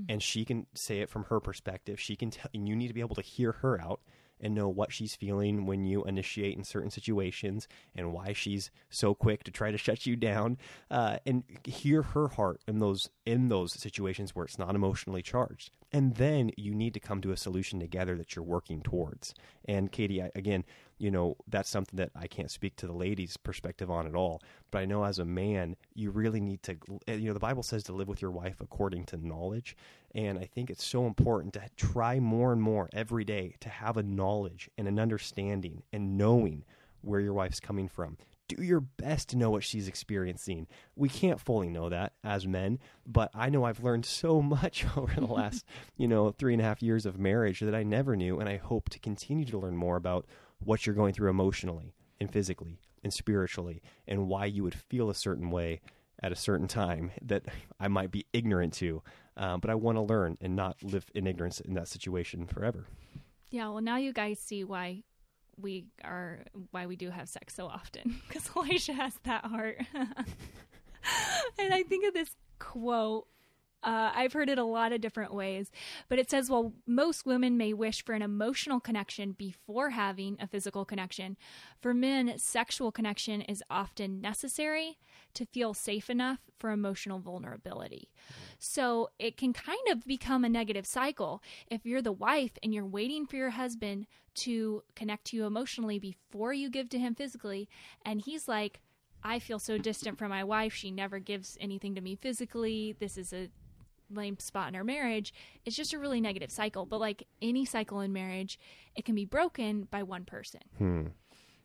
[0.09, 1.99] and she can say it from her perspective.
[1.99, 4.01] She can tell and you need to be able to hear her out
[4.39, 9.15] and know what she's feeling when you initiate in certain situations and why she's so
[9.15, 10.57] quick to try to shut you down.
[10.91, 15.71] Uh, and hear her heart in those in those situations where it's not emotionally charged.
[15.91, 19.33] And then you need to come to a solution together that you're working towards.
[19.65, 20.65] And katie I, again
[20.97, 24.41] you know that's something that i can't speak to the ladies perspective on at all
[24.71, 26.75] but i know as a man you really need to
[27.07, 29.75] eh, you know the bible says to live with your wife according to knowledge
[30.15, 33.97] and i think it's so important to try more and more every day to have
[33.97, 36.63] a knowledge and an understanding and knowing
[37.01, 40.67] where your wife's coming from do your best to know what she's experiencing.
[40.95, 45.13] We can't fully know that as men, but I know I've learned so much over
[45.19, 45.65] the last,
[45.97, 48.39] you know, three and a half years of marriage that I never knew.
[48.39, 50.25] And I hope to continue to learn more about
[50.59, 55.15] what you're going through emotionally and physically and spiritually and why you would feel a
[55.15, 55.81] certain way
[56.21, 57.43] at a certain time that
[57.79, 59.03] I might be ignorant to.
[59.35, 62.87] Um, but I want to learn and not live in ignorance in that situation forever.
[63.51, 65.03] Yeah, well, now you guys see why
[65.59, 69.77] we are why we do have sex so often because Elisha has that heart.
[69.93, 73.27] and I think of this quote.
[73.83, 75.71] Uh, I've heard it a lot of different ways,
[76.09, 80.47] but it says, "Well, most women may wish for an emotional connection before having a
[80.47, 81.37] physical connection.
[81.79, 84.97] For men, sexual connection is often necessary
[85.35, 88.09] to feel safe enough for emotional vulnerability."
[88.57, 92.85] So it can kind of become a negative cycle if you're the wife and you're
[92.85, 97.69] waiting for your husband to connect to you emotionally before you give to him physically,
[98.03, 98.81] and he's like,
[99.23, 100.73] I feel so distant from my wife.
[100.73, 102.95] She never gives anything to me physically.
[102.99, 103.49] This is a
[104.09, 105.33] lame spot in our marriage.
[105.65, 106.85] It's just a really negative cycle.
[106.85, 108.59] But like any cycle in marriage,
[108.95, 110.61] it can be broken by one person.
[110.77, 111.07] Hmm.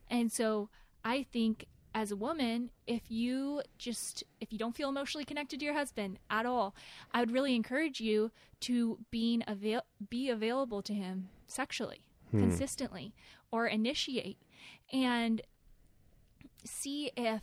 [0.09, 0.69] And so
[1.05, 5.65] I think as a woman, if you just if you don't feel emotionally connected to
[5.65, 6.75] your husband at all,
[7.13, 13.15] I would really encourage you to being avail- be available to him sexually consistently
[13.51, 14.39] or initiate
[14.93, 15.43] and
[16.65, 17.43] see if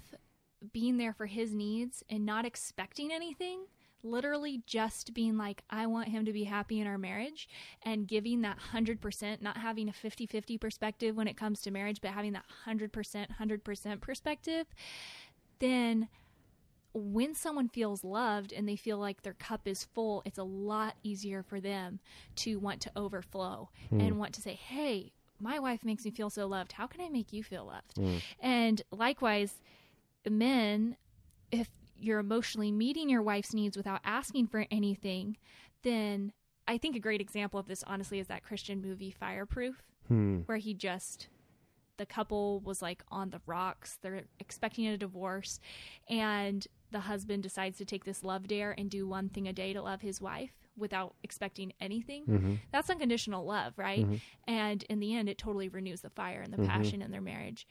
[0.73, 3.65] being there for his needs and not expecting anything
[4.03, 7.49] literally just being like i want him to be happy in our marriage
[7.83, 12.11] and giving that 100% not having a 50-50 perspective when it comes to marriage but
[12.11, 14.67] having that 100% 100% perspective
[15.59, 16.07] then
[16.93, 20.95] when someone feels loved and they feel like their cup is full, it's a lot
[21.03, 21.99] easier for them
[22.35, 24.01] to want to overflow hmm.
[24.01, 26.73] and want to say, Hey, my wife makes me feel so loved.
[26.73, 27.97] How can I make you feel loved?
[27.97, 28.17] Hmm.
[28.41, 29.53] And likewise,
[30.27, 30.97] men,
[31.51, 31.69] if
[32.01, 35.37] you're emotionally meeting your wife's needs without asking for anything,
[35.83, 36.31] then
[36.67, 40.39] I think a great example of this, honestly, is that Christian movie Fireproof, Hmm.
[40.45, 41.29] where he just
[41.97, 43.97] the couple was like on the rocks.
[44.01, 45.59] They're expecting a divorce,
[46.09, 49.73] and the husband decides to take this love dare and do one thing a day
[49.73, 52.23] to love his wife without expecting anything.
[52.25, 52.53] Mm-hmm.
[52.71, 54.07] That's unconditional love, right?
[54.47, 57.67] And in the end, it totally renews the fire and the passion in their marriage.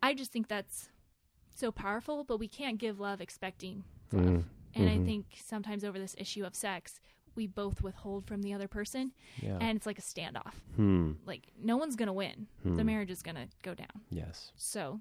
[0.00, 0.88] I just think that's
[1.58, 4.44] so powerful, but we can't give love expecting love.
[4.74, 7.00] And I think sometimes over this issue of sex,
[7.34, 9.58] we both withhold from the other person, Yeah.
[9.60, 10.52] and it's like a standoff.
[10.74, 11.12] hmm.
[11.26, 12.46] Like, no one's going to win.
[12.64, 14.02] The marriage is going to go down.
[14.10, 14.52] Yes.
[14.56, 15.00] So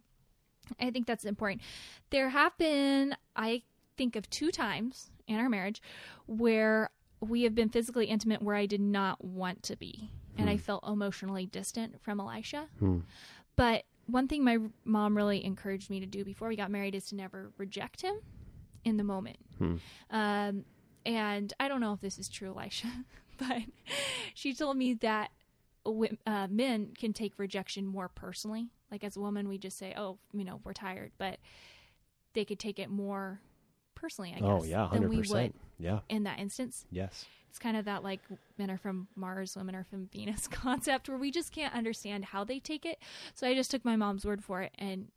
[0.80, 1.62] I think that's important.
[2.10, 3.64] There have been, I
[3.98, 5.82] think of two times in our marriage
[6.26, 6.90] where
[7.22, 10.10] we have been physically intimate where I did not want to be.
[10.38, 12.68] And I felt emotionally distant from Elisha.
[12.80, 13.00] Hmm.
[13.56, 17.08] But one thing my mom really encouraged me to do before we got married is
[17.08, 18.16] to never reject him
[18.84, 19.38] in the moment.
[19.58, 19.76] Hmm.
[20.12, 20.66] Um,
[21.06, 22.88] and I don't know if this is true, Elisha,
[23.38, 23.64] but
[24.34, 25.32] she told me that
[26.26, 28.70] uh, men can take rejection more personally.
[28.92, 31.40] Like as a woman, we just say, "Oh, you know, we're tired," but
[32.34, 33.40] they could take it more
[33.96, 35.56] personally, I guess, Oh yeah, hundred we would percent.
[35.80, 36.00] Yeah.
[36.10, 36.86] in that instance.
[36.92, 37.26] Yes.
[37.56, 38.20] It's kind of that like
[38.58, 42.44] men are from Mars, women are from Venus concept where we just can't understand how
[42.44, 43.00] they take it.
[43.34, 45.08] So I just took my mom's word for it and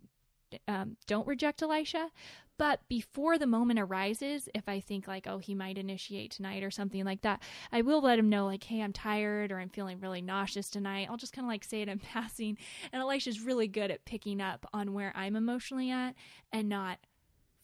[0.68, 2.10] um, don't reject Elisha.
[2.56, 6.70] But before the moment arises, if I think like, oh, he might initiate tonight or
[6.70, 9.98] something like that, I will let him know, like, hey, I'm tired or I'm feeling
[9.98, 11.08] really nauseous tonight.
[11.10, 12.56] I'll just kind of like say it in passing.
[12.92, 16.14] And Elisha's really good at picking up on where I'm emotionally at
[16.52, 17.00] and not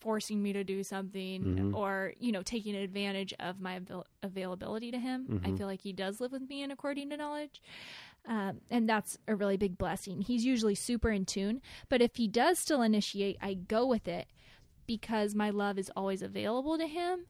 [0.04, 1.74] forcing me to do something Mhm.
[1.74, 5.56] or you know taking advantage of my avail- availability to him i Mhm.
[5.56, 7.62] feel like he does live with me in according to knowledge
[8.26, 12.28] um, and that's a really big blessing he's usually super in tune but if he
[12.28, 14.26] does still initiate i go with it
[14.86, 17.24] because my love is always available to him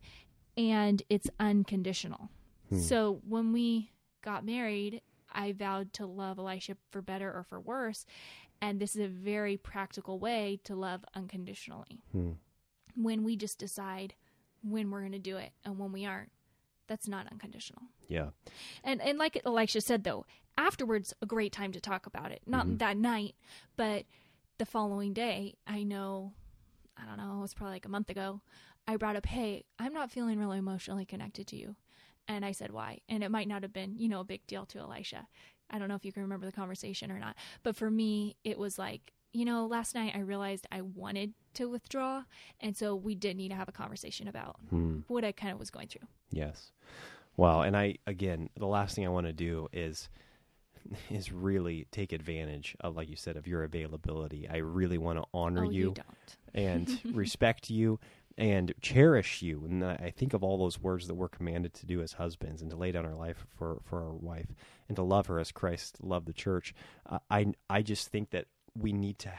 [0.57, 2.29] and it's unconditional
[2.71, 2.79] Hmm.
[2.79, 8.05] so when we got married i vowed to love elisha for better or for worse
[8.61, 12.33] and this is a very practical way to love unconditionally Hmm.
[12.97, 14.15] When we just decide
[14.63, 16.31] when we're going to do it and when we aren't.
[16.87, 17.83] That's not unconditional.
[18.09, 18.31] Yeah.
[18.83, 20.27] and and like elisha said though
[20.59, 22.43] afterwards a great time to talk about it.
[22.47, 22.79] Not Mhm.
[22.79, 23.35] that night
[23.77, 24.05] but
[24.59, 26.33] the following day i know
[26.97, 28.41] i don't know it was probably like a month ago
[28.87, 31.75] i brought up hey i'm not feeling really emotionally connected to you.
[32.29, 33.01] And i said why?
[33.09, 35.27] And it might not have been you know a big deal to elisha.
[35.71, 38.59] I don't know if you can remember the conversation or not but for me it
[38.59, 42.23] was like you know last night i realized i wanted to withdraw
[42.61, 45.01] and so we did need to have a conversation about Hmm.
[45.09, 46.73] what i kind of was going through Yes.
[47.37, 50.09] Well, and I again, the last thing I want to do is
[51.11, 54.49] is really take advantage of, like you said, of your availability.
[54.49, 57.99] I really want to honor oh you, you don't and respect you
[58.37, 59.65] and cherish you.
[59.65, 62.71] And I think of all those words that we're commanded to do as husbands and
[62.71, 64.49] to lay down our life for, for our wife
[64.89, 66.75] and to love her as Christ loved the church.
[67.09, 69.33] Uh, I, I just think that we need to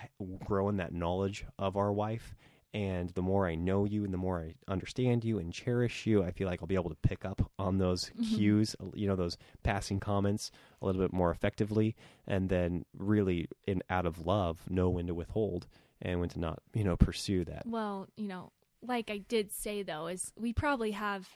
[0.44, 2.36] grow in that knowledge of our wife.
[2.74, 6.24] And the more I know you and the more I understand you and cherish you,
[6.24, 8.36] I feel like I'll be able to pick up on those Mhm.
[8.36, 11.96] cues, you know, those passing comments a little bit more effectively.
[12.28, 15.68] And then really, in out of love, know when to withhold
[16.02, 17.66] and when to not, you know, pursue that.
[17.66, 21.30] Well, you know, like I did say though, is we probably have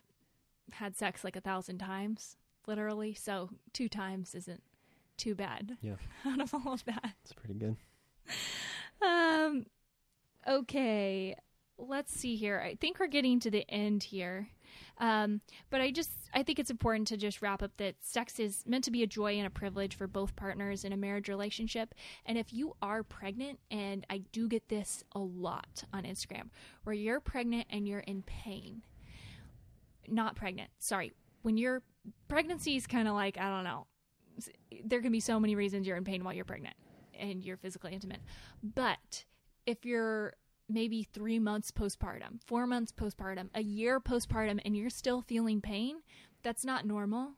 [0.73, 2.35] had sex like a thousand times,
[2.67, 3.13] literally.
[3.13, 4.61] So two times isn't
[5.15, 5.77] too bad.
[5.81, 5.95] Yeah.
[6.25, 7.15] Out of all of that.
[7.23, 7.77] It's pretty good.
[9.01, 9.65] Um
[10.47, 11.35] okay.
[11.77, 12.59] Let's see here.
[12.59, 14.49] I think we're getting to the end here.
[14.97, 18.63] Um, but I just I think it's important to just wrap up that sex is
[18.67, 21.95] meant to be a joy and a privilege for both partners in a marriage relationship.
[22.25, 26.49] And if you are pregnant, and I do get this a lot on Instagram,
[26.83, 28.83] where you're pregnant and you're in pain.
[30.07, 31.13] Not pregnant, sorry.
[31.43, 31.81] When you're
[32.27, 33.87] pregnancy is kind of like, I don't know.
[34.83, 36.75] There can be so many reasons you're in pain while you're pregnant
[37.19, 38.21] and you're physically intimate.
[38.63, 39.25] But
[39.65, 40.33] if you're
[40.67, 45.97] maybe three months postpartum, four months postpartum, a year postpartum, and you're still feeling pain,
[46.43, 47.31] that's not normal.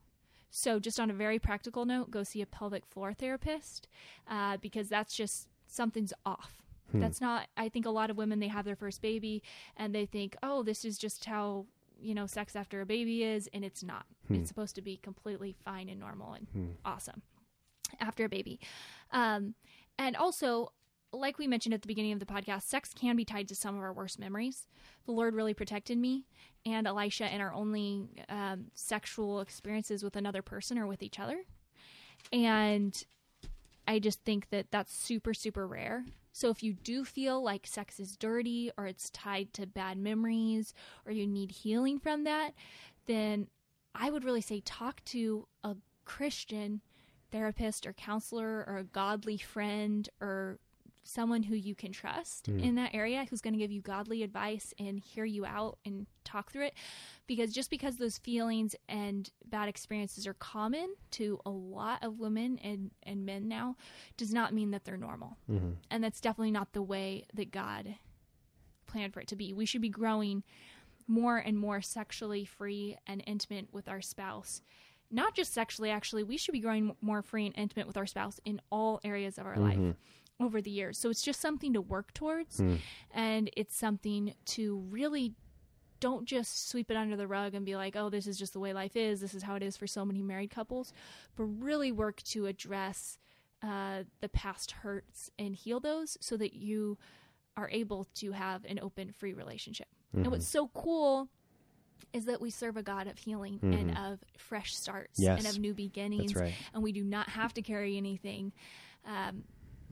[0.49, 3.87] So, just on a very practical note, go see a pelvic floor therapist
[4.29, 6.61] uh, because that's just something's off.
[6.91, 6.99] Hmm.
[6.99, 9.41] That's not, I think a lot of women, they have their first baby
[9.77, 11.67] and they think, oh, this is just how,
[12.01, 13.49] you know, sex after a baby is.
[13.53, 14.05] And it's not.
[14.27, 14.35] Hmm.
[14.35, 16.71] It's supposed to be completely fine and normal and Hmm.
[16.83, 17.21] awesome
[17.99, 18.60] after a baby.
[19.12, 19.56] Um,
[19.97, 20.71] and also,
[21.13, 23.75] like we mentioned at the beginning of the podcast, sex can be tied to some
[23.75, 24.67] of our worst memories.
[25.06, 26.25] The Lord really protected me
[26.65, 31.41] and Elisha in our only um, sexual experiences with another person or with each other.
[32.32, 33.04] And
[33.88, 36.06] I just think that that's super, super rare.
[36.32, 40.73] So if you do feel like sex is dirty or it's tied to bad memories
[41.06, 42.54] or you need healing from that,
[43.06, 43.47] then
[43.93, 45.75] I would really say talk to a
[46.06, 46.82] Christian
[47.31, 50.59] therapist or counselor or a godly friend or
[51.03, 52.61] someone who you can trust Mm.
[52.63, 56.05] in that area who's going to give you godly advice and hear you out and
[56.23, 56.75] talk through it
[57.25, 62.59] because just because those feelings and bad experiences are common to a lot of women
[62.63, 63.75] and, and men now
[64.15, 67.95] does not mean that they're normal hmm and that's definitely not the way that God
[68.85, 69.53] planned for it to be.
[69.53, 70.43] We should be growing
[71.07, 74.61] more and more sexually free and intimate with our spouse.
[75.12, 78.39] Not just sexually, actually, we should be growing more free and intimate with our spouse
[78.45, 79.95] in all areas of our life Mhm.
[80.39, 80.97] over the years.
[80.97, 82.80] So it's just something to work towards, Mm.
[83.12, 85.36] and it's something to really
[86.00, 88.60] don't just sweep it under the rug and be like, oh, this is just the
[88.60, 89.21] way life is.
[89.21, 90.93] This is how it is for so many married couples,
[91.36, 93.20] but really work to address
[93.62, 96.97] uh, the past hurts and heal those so that you
[97.55, 99.88] are able to have an open, free relationship.
[100.14, 100.32] And Mhm.
[100.32, 101.30] what's so cool
[102.14, 104.12] is that we serve a God of healing and Mhm.
[104.14, 105.39] of fresh starts Yes.
[105.39, 106.54] and of new beginnings right.
[106.74, 108.52] and we do not have to carry anything,
[109.06, 109.43] um,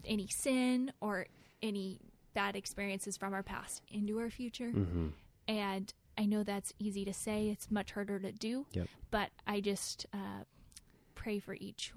[0.06, 1.28] any sin or
[1.62, 2.00] any
[2.34, 4.72] bad experiences from our past into our future.
[4.72, 5.10] hmm
[5.48, 8.66] And I know that's easy to say, it's much harder to do.
[8.74, 8.88] Yep.
[9.10, 10.44] But I just uh,
[11.16, 11.92] pray for each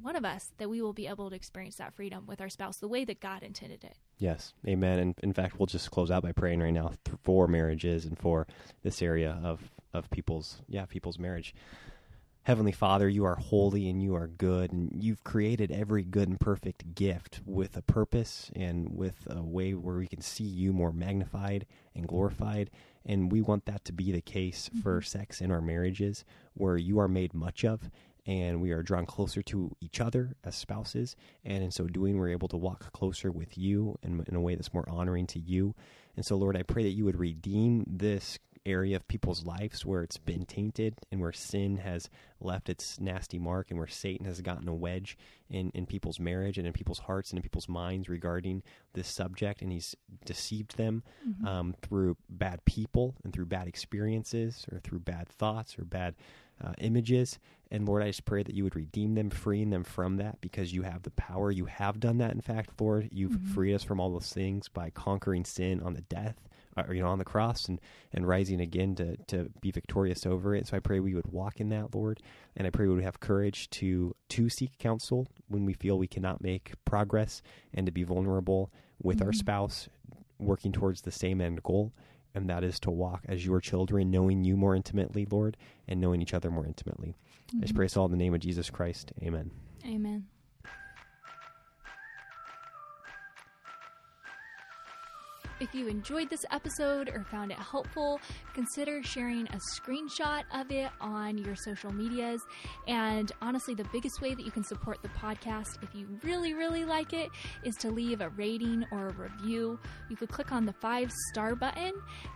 [0.00, 2.76] one of us that we will be able to experience that freedom with our spouse
[2.78, 3.96] the way that God intended it.
[4.18, 4.98] Yes, amen.
[4.98, 6.92] And in fact, we'll just close out by praying right now
[7.22, 8.46] for marriages and for
[8.82, 11.54] this area of of people's yeah people's marriage.
[12.42, 16.40] Heavenly Father, you are holy and you are good, and you've created every good and
[16.40, 20.90] perfect gift with a purpose and with a way where we can see you more
[20.90, 22.70] magnified and glorified.
[23.04, 25.06] And we want that to be the case for mm-hmm.
[25.06, 27.90] sex in our marriages, where you are made much of
[28.28, 31.16] and we are drawn closer to each other as spouses.
[31.44, 34.54] And in so doing, we're able to walk closer with you in, in a way
[34.54, 35.74] that's more honoring to you.
[36.14, 40.02] And so, Lord, I pray that you would redeem this area of people's lives where
[40.02, 44.42] it's been tainted and where sin has left its nasty mark and where Satan has
[44.42, 45.16] gotten a wedge
[45.48, 48.62] in, in people's marriage and in people's hearts and in people's minds regarding
[48.92, 49.62] this subject.
[49.62, 51.02] And he's deceived them
[51.48, 56.14] um, through bad people and through bad experiences or through bad thoughts or bad
[56.62, 57.38] uh, images.
[57.70, 60.72] And Lord, I just pray that you would redeem them, freeing them from that because
[60.72, 61.50] you have the power.
[61.50, 63.10] You have done that, in fact, Lord.
[63.12, 63.52] You've mm-hmm.
[63.52, 66.36] freed us from all those things by conquering sin on the death,
[66.76, 67.78] or, you know, on the cross and,
[68.12, 70.66] and rising again to, to be victorious over it.
[70.66, 72.20] So I pray we would walk in that, Lord.
[72.56, 76.06] And I pray we would have courage to, to seek counsel when we feel we
[76.06, 77.42] cannot make progress
[77.74, 79.38] and to be vulnerable with our mm-hmm.
[79.38, 79.88] spouse,
[80.38, 81.92] working towards the same end goal
[82.34, 85.56] and that is to walk as your children, knowing you more intimately, Lord,
[85.86, 87.16] and knowing each other more intimately.
[87.48, 87.76] I just mm-hmm.
[87.76, 89.12] pray this all in the name of Jesus Christ.
[89.22, 89.50] Amen.
[89.86, 90.26] Amen.
[95.60, 98.20] If you enjoyed this episode or found it helpful,
[98.54, 102.40] consider sharing a screenshot of it on your social medias.
[102.86, 106.84] And honestly, the biggest way that you can support the podcast, if you really, really
[106.84, 107.30] like it,
[107.64, 109.80] is to leave a rating or a review.
[110.08, 111.92] You could click on the five star button.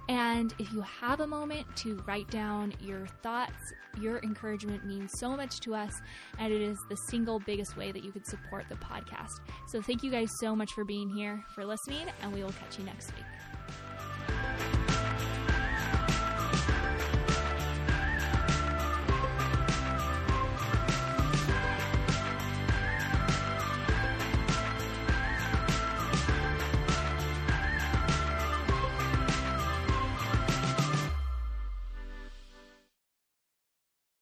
[0.09, 3.53] And if you have a moment to write down your thoughts,
[4.01, 5.93] your encouragement means so much to us.
[6.39, 9.41] And it is the single biggest way that you could support the podcast.
[9.69, 12.79] So thank you guys so much for being here, for listening, and we will catch
[12.79, 13.25] you next week.